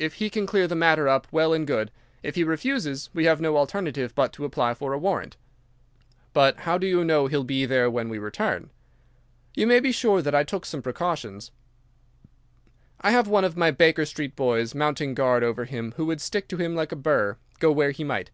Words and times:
If 0.00 0.14
he 0.14 0.28
can 0.28 0.44
clear 0.44 0.66
the 0.66 0.74
matter 0.74 1.06
up, 1.06 1.28
well 1.30 1.52
and 1.52 1.64
good. 1.64 1.92
If 2.24 2.34
he 2.34 2.42
refuses, 2.42 3.10
we 3.14 3.26
have 3.26 3.40
no 3.40 3.56
alternative 3.56 4.12
but 4.12 4.32
to 4.32 4.44
apply 4.44 4.74
for 4.74 4.92
a 4.92 4.98
warrant." 4.98 5.36
"But 6.32 6.56
how 6.66 6.78
do 6.78 6.86
you 6.88 7.04
know 7.04 7.28
he'll 7.28 7.44
be 7.44 7.64
there 7.64 7.88
when 7.88 8.08
we 8.08 8.18
return?" 8.18 8.70
"You 9.54 9.68
may 9.68 9.78
be 9.78 9.92
sure 9.92 10.20
that 10.20 10.34
I 10.34 10.42
took 10.42 10.66
some 10.66 10.82
precautions. 10.82 11.52
I 13.02 13.12
have 13.12 13.28
one 13.28 13.44
of 13.44 13.56
my 13.56 13.70
Baker 13.70 14.04
Street 14.04 14.34
boys 14.34 14.74
mounting 14.74 15.14
guard 15.14 15.44
over 15.44 15.64
him 15.64 15.94
who 15.96 16.06
would 16.06 16.20
stick 16.20 16.48
to 16.48 16.56
him 16.56 16.74
like 16.74 16.90
a 16.90 16.96
burr, 16.96 17.36
go 17.60 17.70
where 17.70 17.92
he 17.92 18.02
might. 18.02 18.32